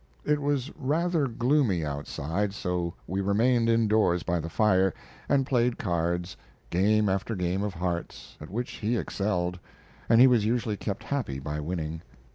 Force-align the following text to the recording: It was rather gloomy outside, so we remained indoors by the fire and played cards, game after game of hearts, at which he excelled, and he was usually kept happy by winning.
It 0.25 0.41
was 0.41 0.71
rather 0.75 1.27
gloomy 1.27 1.85
outside, 1.85 2.55
so 2.55 2.95
we 3.05 3.21
remained 3.21 3.69
indoors 3.69 4.23
by 4.23 4.39
the 4.39 4.49
fire 4.49 4.95
and 5.29 5.45
played 5.45 5.77
cards, 5.77 6.35
game 6.71 7.07
after 7.07 7.35
game 7.35 7.61
of 7.61 7.75
hearts, 7.75 8.35
at 8.41 8.49
which 8.49 8.71
he 8.77 8.97
excelled, 8.97 9.59
and 10.09 10.19
he 10.19 10.25
was 10.25 10.43
usually 10.43 10.75
kept 10.75 11.03
happy 11.03 11.37
by 11.37 11.59
winning. 11.59 12.01